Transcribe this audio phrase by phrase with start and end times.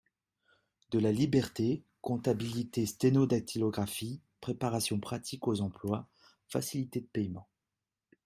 [0.89, 6.09] de la Liberté, comptabilité sténo-dactylographie, préparation pratique aux emplois,
[6.47, 7.47] facilités de payement.